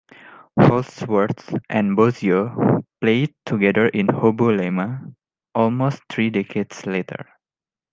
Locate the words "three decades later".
6.09-7.27